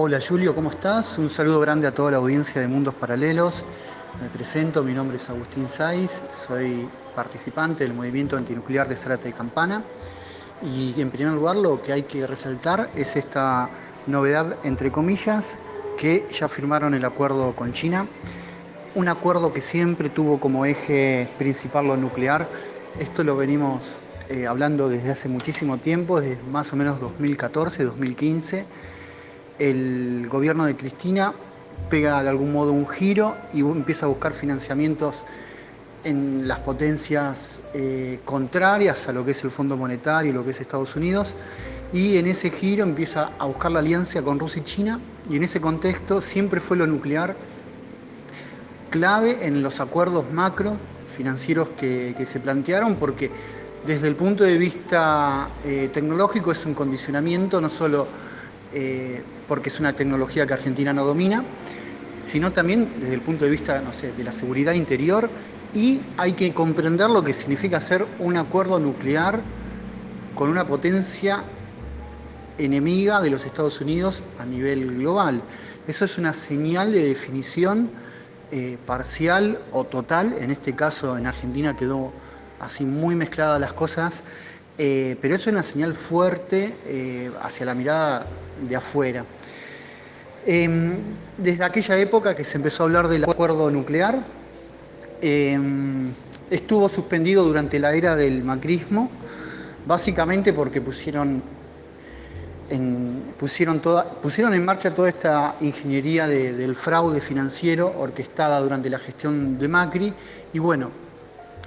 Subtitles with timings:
[0.00, 1.18] Hola Julio, ¿cómo estás?
[1.18, 3.64] Un saludo grande a toda la audiencia de Mundos Paralelos.
[4.22, 9.32] Me presento, mi nombre es Agustín Saiz, soy participante del movimiento antinuclear de Zárate y
[9.32, 9.82] Campana.
[10.62, 13.70] Y en primer lugar lo que hay que resaltar es esta
[14.06, 15.58] novedad, entre comillas,
[15.96, 18.06] que ya firmaron el acuerdo con China.
[18.94, 22.48] Un acuerdo que siempre tuvo como eje principal lo nuclear.
[23.00, 23.96] Esto lo venimos
[24.28, 28.64] eh, hablando desde hace muchísimo tiempo, desde más o menos 2014, 2015.
[29.58, 31.34] El gobierno de Cristina
[31.90, 35.24] pega de algún modo un giro y empieza a buscar financiamientos
[36.04, 40.60] en las potencias eh, contrarias a lo que es el Fondo Monetario, lo que es
[40.60, 41.34] Estados Unidos,
[41.92, 45.42] y en ese giro empieza a buscar la alianza con Rusia y China, y en
[45.42, 47.34] ese contexto siempre fue lo nuclear
[48.90, 50.76] clave en los acuerdos macro
[51.16, 53.32] financieros que se plantearon, porque
[53.84, 58.06] desde el punto de vista eh, tecnológico es un condicionamiento, no solo
[58.72, 61.44] eh, porque es una tecnología que Argentina no domina,
[62.20, 65.30] sino también desde el punto de vista, no sé, de la seguridad interior
[65.74, 69.40] y hay que comprender lo que significa hacer un acuerdo nuclear
[70.34, 71.42] con una potencia
[72.58, 75.40] enemiga de los Estados Unidos a nivel global.
[75.86, 77.90] Eso es una señal de definición
[78.50, 82.12] eh, parcial o total, en este caso en Argentina quedó
[82.60, 84.24] así muy mezcladas las cosas,
[84.78, 88.26] eh, pero eso es una señal fuerte eh, hacia la mirada
[88.66, 89.24] de afuera.
[90.46, 90.94] Em,
[91.36, 94.22] desde aquella época que se empezó a hablar del acuerdo nuclear,
[95.20, 96.12] em,
[96.48, 99.10] estuvo suspendido durante la era del macrismo,
[99.84, 101.42] básicamente porque pusieron
[102.70, 109.68] en, pusieron, en marcha toda esta ingeniería del fraude financiero orquestada durante la gestión de
[109.68, 110.12] Macri
[110.52, 110.90] y bueno,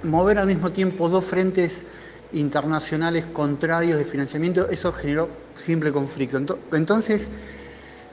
[0.04, 1.84] mover al mismo tiempo dos frentes
[2.32, 6.58] internacionales contrarios de financiamiento, eso generó simple conflicto.
[6.72, 7.30] Entonces,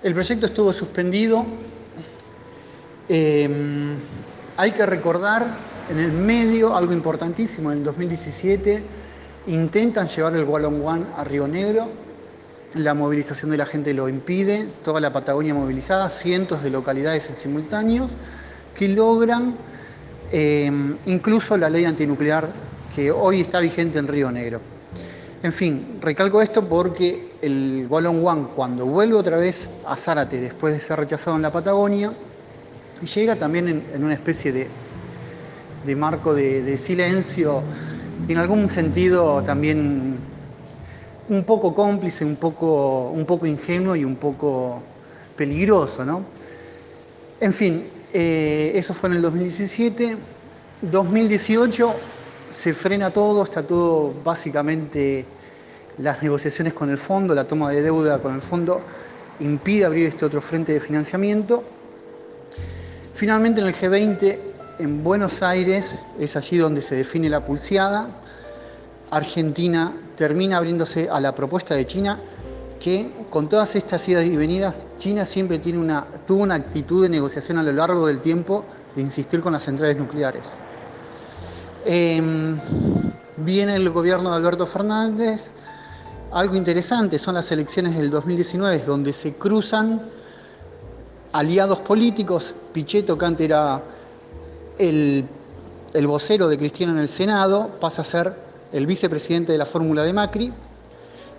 [0.04, 1.46] el proyecto estuvo suspendido.
[3.08, 3.96] Em,
[4.58, 5.48] hay que recordar
[5.90, 8.84] en el medio algo importantísimo, en el 2017
[9.48, 11.90] intentan llevar el Wallon One a Río Negro,
[12.76, 17.36] la movilización de la gente lo impide, toda la Patagonia movilizada, cientos de localidades en
[17.36, 18.12] simultáneos,
[18.76, 19.56] que logran
[20.32, 22.50] Em, incluso la ley antinuclear
[22.96, 24.60] que hoy está vigente en Río Negro.
[25.42, 30.74] En fin, recalco esto porque el Wallon One, cuando vuelve otra vez a Zárate después
[30.74, 32.12] de ser rechazado en la Patagonia,
[33.16, 37.64] llega también en, una especie de, marco de, silencio,
[38.28, 40.18] en algún sentido también
[41.30, 44.82] un poco cómplice, un poco, un poco ingenuo y un poco
[45.38, 46.26] peligroso, ¿no?
[47.40, 50.18] En fin, eh, eso fue en el 2017.
[50.82, 51.94] 2018
[52.52, 55.26] se frena todo, está todo básicamente
[55.98, 58.82] las negociaciones con el fondo, la toma de deuda con el fondo
[59.40, 61.64] impide abrir este otro frente de financiamiento.
[63.14, 64.40] Finalmente en el G20
[64.80, 68.08] en Buenos Aires es allí donde se define la pulseada.
[69.12, 72.20] Argentina termina abriéndose a la propuesta de China
[72.80, 77.10] que con todas estas idas y venidas, China siempre tiene una, tuvo una actitud de
[77.10, 78.64] negociación a lo largo del tiempo
[78.96, 80.54] de insistir con las centrales nucleares.
[81.92, 82.56] Em,
[83.38, 85.50] viene el gobierno de Alberto Fernández.
[86.32, 90.00] Algo interesante son las elecciones del 2019, donde se cruzan
[91.32, 92.54] aliados políticos.
[92.72, 93.82] Pichetto, que antes era
[94.78, 95.26] el,
[95.96, 98.36] el vocero de Cristiano en el Senado, pasa a ser
[98.72, 100.54] el vicepresidente de la fórmula de Macri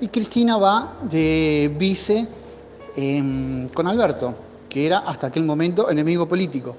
[0.00, 2.26] y Cristina va de vice
[2.96, 4.34] em, con Alberto,
[4.68, 6.74] que era hasta aquel momento enemigo político.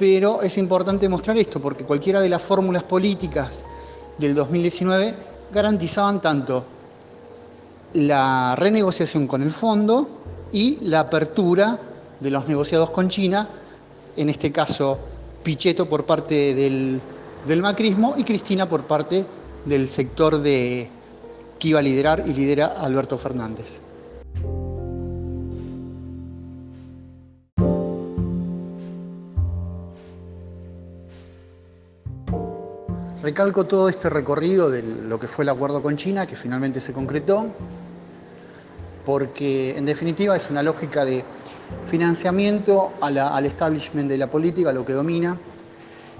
[0.00, 3.60] Pero es importante mostrar esto porque cualquiera de las fórmulas políticas
[4.16, 5.14] del 2019
[5.52, 6.64] garantizaban tanto
[7.92, 10.08] la renegociación con el fondo
[10.52, 11.78] y la apertura
[12.18, 13.46] de los negociados con China,
[14.16, 14.98] en este caso
[15.42, 16.98] Pichetto por parte del,
[17.46, 19.26] del macrismo y Cristina por parte
[19.66, 20.88] del sector de,
[21.58, 23.80] que iba a liderar y lidera Alberto Fernández.
[33.22, 36.94] Recalco todo este recorrido de lo que fue el acuerdo con China, que finalmente se
[36.94, 37.48] concretó,
[39.04, 41.22] porque en definitiva es una lógica de
[41.84, 45.36] financiamiento al establishment de la política, lo que domina,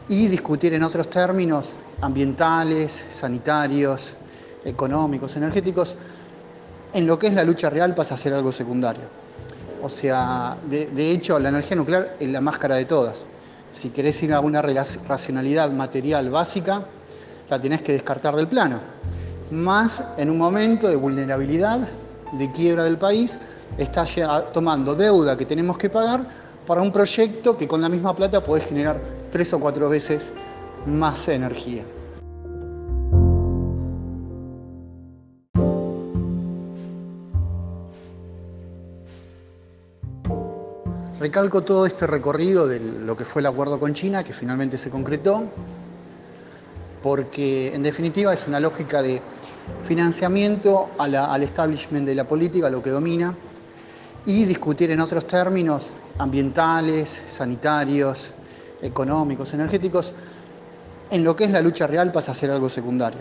[0.09, 4.17] y discutir en otros términos ambientales, sanitarios,
[4.65, 5.95] económicos, energéticos,
[6.93, 9.05] en lo que es la lucha real pasa a ser algo secundario.
[9.83, 13.27] O sea, de, hecho, la energía nuclear es la máscara de todas.
[13.75, 16.83] Si querés ir a una racionalidad material básica,
[17.49, 18.79] la tenés que descartar del plano.
[19.51, 21.81] Más en un momento de vulnerabilidad
[22.33, 23.39] de quiebra del país
[23.79, 24.05] está
[24.53, 26.25] tomando deuda que tenemos que pagar
[26.67, 29.01] para un proyecto que con la misma plata puede generar
[29.31, 30.33] tres o cuatro veces
[30.87, 31.85] más energía.
[41.31, 44.91] Recalco todo este recorrido de lo que fue el acuerdo con China, que finalmente se
[44.91, 45.45] concretó,
[47.05, 49.23] porque en definitiva es una lógica de
[49.81, 53.33] financiamiento al establishment de la política, lo que domina,
[54.27, 58.33] y discutir en otros términos ambientales, sanitarios,
[58.83, 60.13] económicos, energéticos,
[61.13, 63.21] en lo que es la lucha real pasa a ser algo secundario.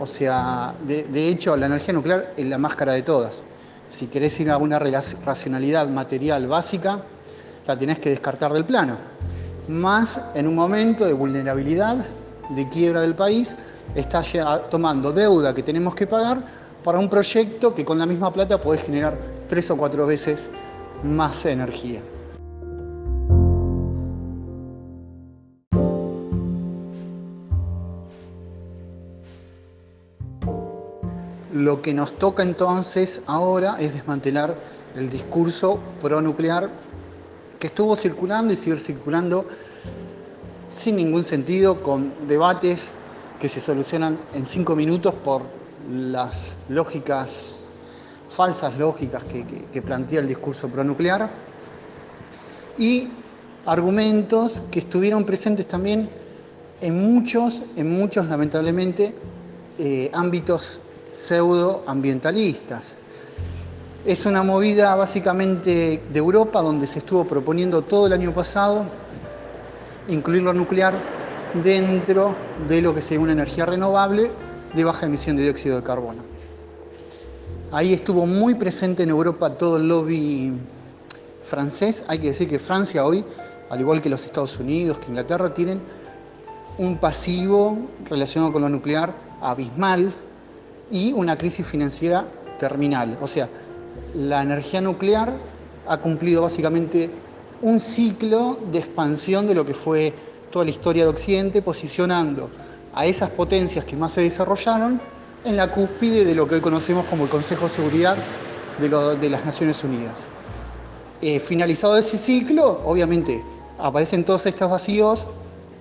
[0.00, 3.44] O sea, de, hecho, la energía nuclear es la máscara de todas.
[3.92, 7.00] Si querés ir a una racionalidad material básica,
[7.70, 8.96] la tenés que descartar del plano.
[9.68, 11.98] Más en un momento de vulnerabilidad,
[12.48, 13.54] de quiebra del país,
[13.94, 14.22] está
[14.68, 16.42] tomando deuda que tenemos que pagar
[16.82, 19.16] para un proyecto que con la misma plata puede generar
[19.48, 20.50] tres o cuatro veces
[21.04, 22.00] más energía.
[31.52, 34.56] Lo que nos toca entonces ahora es desmantelar
[34.96, 36.68] el discurso pronuclear
[37.60, 39.46] que estuvo circulando y sigue circulando
[40.72, 42.92] sin ningún sentido, con debates
[43.38, 45.42] que se solucionan en cinco minutos por
[45.90, 47.56] las lógicas,
[48.30, 51.30] falsas lógicas que, plantea el discurso pronuclear,
[52.78, 53.08] y
[53.66, 56.08] argumentos que estuvieron presentes también
[56.80, 59.14] en muchos, en muchos lamentablemente,
[59.78, 60.80] eh, ámbitos
[61.12, 62.94] pseudoambientalistas.
[64.04, 68.86] Es una movida básicamente de Europa donde se estuvo proponiendo todo el año pasado
[70.08, 70.94] incluir lo nuclear
[71.62, 72.34] dentro
[72.66, 74.30] de lo que sería una energía renovable
[74.74, 76.22] de baja emisión de dióxido de carbono.
[77.72, 80.54] Ahí estuvo muy presente en Europa todo el lobby
[81.44, 82.02] francés.
[82.08, 83.22] Hay que decir que Francia hoy,
[83.68, 85.78] al igual que los Estados Unidos, que Inglaterra, tienen
[86.78, 87.76] un pasivo
[88.08, 89.12] relacionado con lo nuclear
[89.42, 90.10] abismal
[90.90, 92.24] y una crisis financiera
[92.58, 93.18] terminal.
[93.20, 93.48] O sea,
[94.14, 95.32] la energía nuclear
[95.86, 97.10] ha cumplido básicamente
[97.62, 100.14] un ciclo de expansión de lo que fue
[100.50, 102.50] toda la historia de Occidente, posicionando
[102.94, 105.00] a esas potencias que más se desarrollaron
[105.44, 108.16] en la cúspide de lo que hoy conocemos como el Consejo de Seguridad
[108.78, 110.20] de, las Naciones Unidas.
[111.20, 113.42] Eh, finalizado ese ciclo, obviamente
[113.78, 115.26] aparecen todos estos vacíos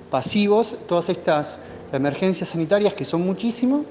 [0.09, 1.57] pasivos, todas estas
[1.93, 3.81] emergencias sanitarias que son muchísimas,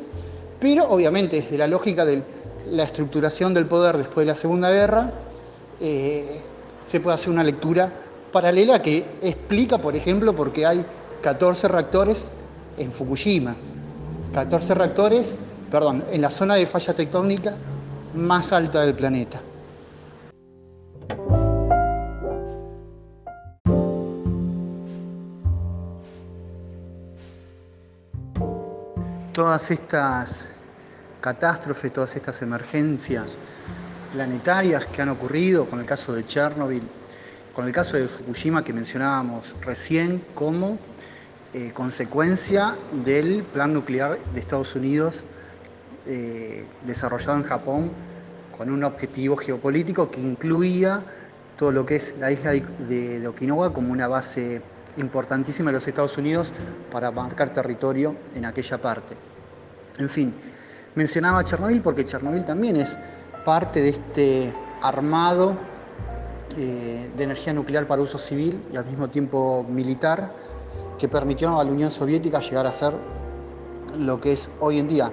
[0.61, 2.23] pero obviamente desde la lógica de
[2.67, 5.11] la estructuración del poder después de la Segunda Guerra,
[5.81, 6.41] eh,
[6.87, 7.93] se puede hacer una lectura
[8.33, 10.85] paralela que explica, por ejemplo, por qué hay
[11.23, 12.25] 14 reactores
[12.77, 13.55] en Fukushima.
[14.35, 15.35] 14 reactores,
[15.71, 17.57] perdón, en la zona de falla tectónica
[18.15, 19.41] más alta del planeta.
[29.33, 30.49] Todas estas
[31.21, 33.37] catástrofes, todas estas emergencias
[34.13, 36.83] planetarias que han ocurrido con el caso de Chernobyl,
[37.55, 40.79] con el caso de Fukushima que mencionábamos recién como
[41.55, 45.25] eh, consecuencia del plan nuclear de Estados Unidos
[46.07, 47.91] eh, desarrollado en Japón
[48.57, 51.03] con un objetivo geopolítico que incluía
[51.57, 54.63] todo lo que es la isla de, de Okinawa como una base
[54.97, 56.53] importantísima de los Estados Unidos
[56.91, 59.17] para marcar territorio en aquella parte.
[59.99, 60.35] En fin,
[60.95, 62.97] mencionaba Chernobyl porque Chernobyl también es
[63.45, 64.53] parte de este
[64.83, 65.55] armado
[66.57, 70.33] eh, de energía nuclear para uso civil y al mismo tiempo militar
[70.99, 72.93] que permitió a la Unión Soviética llegar a ser
[73.99, 75.13] lo que es hoy en día.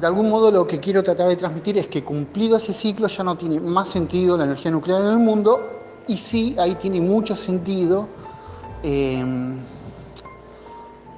[0.00, 3.22] De algún modo lo que quiero tratar de transmitir es que cumplido ese ciclo ya
[3.22, 5.60] no tiene más sentido la energía nuclear en el mundo
[6.08, 8.08] y sí, ahí tiene mucho sentido
[8.82, 9.56] em,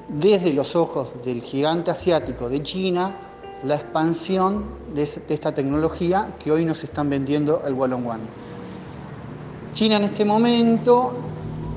[0.09, 3.17] desde los ojos del gigante asiático de China
[3.65, 8.23] la expansión de, esta tecnología que hoy nos están vendiendo el Wallon One.
[9.73, 11.13] China en este momento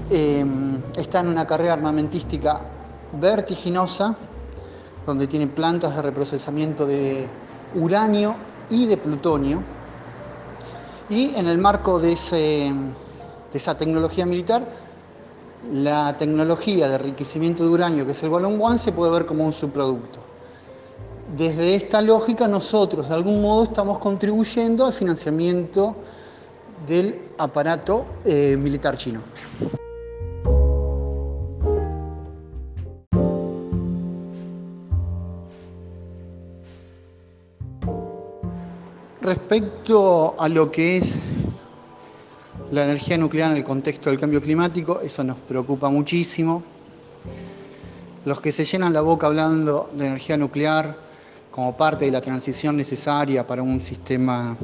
[0.10, 2.60] em, está en una carrera armamentística
[3.14, 4.16] vertiginosa,
[5.06, 7.26] donde tiene plantas de reprocesamiento de
[7.76, 8.36] uranio
[8.70, 9.64] y de plutonio.
[11.10, 14.68] Y en el marco de, esa tecnología militar,
[15.72, 19.46] la tecnología de enriquecimiento de uranio, que es el Wallon One, se puede ver como
[19.46, 20.28] un subproducto
[21.36, 25.96] desde esta lógica nosotros de algún modo estamos contribuyendo al financiamiento
[26.88, 29.22] del aparato eh, militar chino.
[39.22, 41.20] Respecto a lo que es
[42.72, 46.64] la energía nuclear en el contexto del cambio climático, eso nos preocupa muchísimo.
[48.24, 51.07] Los que se llenan la boca hablando de energía nuclear
[51.58, 54.56] como parte de la transición necesaria para un sistema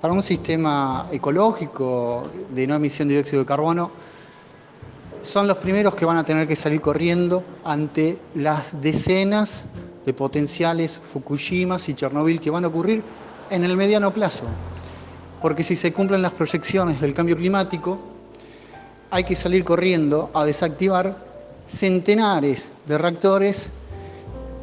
[0.00, 3.90] para un sistema ecológico de no emisión de dióxido de carbono,
[5.22, 9.64] son los primeros que van a tener que salir corriendo ante las decenas
[10.04, 13.02] de potenciales Fukushimas y Chernobyl que van a ocurrir
[13.50, 14.44] en el mediano plazo.
[15.42, 17.98] Porque si se cumplen las proyecciones del cambio climático,
[19.10, 21.16] hay que salir corriendo a desactivar
[21.66, 23.72] centenares de reactores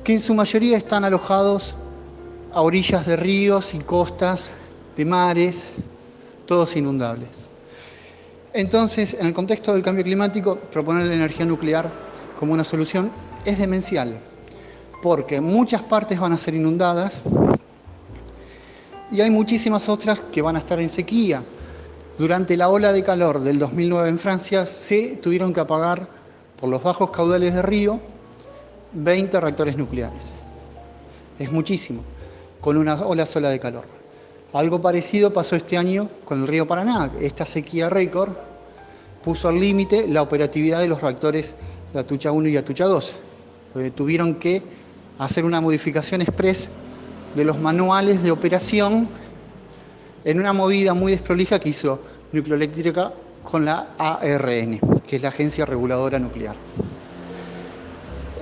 [0.04, 1.76] que en su mayoría están alojados
[2.54, 4.54] a orillas de ríos y costas,
[4.98, 5.74] de mares,
[6.46, 7.30] todos inundables.
[8.54, 11.90] Entonces, en el contexto del cambio climático, proponer la energía nuclear
[12.38, 13.12] como una solución
[13.46, 14.20] es demencial,
[15.02, 17.22] porque muchas partes van a ser inundadas
[19.12, 21.44] y hay muchísimas otras que van a estar en sequía.
[22.18, 26.08] Durante la ola de calor del 2009 en Francia se tuvieron que apagar
[26.60, 28.13] por los bajos caudales de río
[28.94, 30.32] 20 reactores nucleares.
[31.40, 32.04] Es muchísimo,
[32.62, 33.86] con una ola sola de calor.
[34.54, 37.12] Algo parecido pasó este año con el río Paraná.
[37.20, 38.34] Esta sequía récord
[39.24, 41.56] puso al límite la operatividad de los reactores
[41.92, 43.14] de Atucha 1 y Atucha 2.
[43.96, 44.62] tuvieron que
[45.18, 46.70] hacer una modificación express
[47.36, 49.08] de los manuales de operación
[50.24, 52.00] en una movida muy desprolija que hizo
[52.32, 56.56] Nucleoeléctrica con la ARN, que es la Agencia Reguladora Nuclear.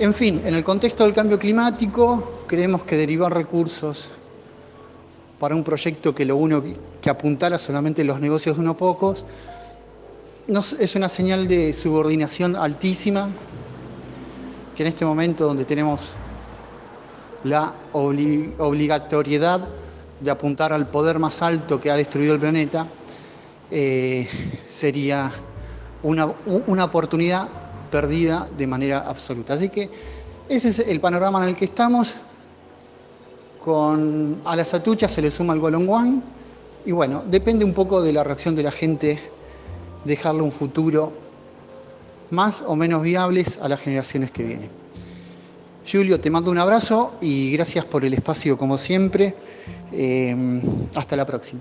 [0.02, 4.10] En fin, en el contexto del cambio climático, creemos que derivar recursos
[5.38, 6.36] para un proyecto que lo
[7.00, 9.24] que apuntala solamente los negocios de unos pocos,
[10.80, 13.28] es una señal de subordinación altísima,
[14.74, 16.00] que en este momento donde tenemos
[17.44, 19.68] la obligatoriedad
[20.18, 22.88] de apuntar al poder más alto que ha destruido el planeta,
[23.70, 24.28] eh,
[24.68, 25.30] sería
[26.02, 26.26] una,
[26.66, 27.61] una oportunidad
[27.92, 29.54] perdida de manera absoluta.
[29.54, 29.88] Así que
[30.48, 32.14] ese es el panorama en el que estamos.
[33.62, 36.20] Con, a las atuchas se le suma el One
[36.84, 39.20] y bueno, depende un poco de la reacción de la gente
[40.04, 41.12] dejarle un futuro
[42.30, 44.70] más o menos viables a las generaciones que vienen.
[45.90, 49.36] Julio, te mando un abrazo y gracias por el espacio como siempre.
[49.92, 50.34] Eh,
[50.94, 51.60] hasta la próxima.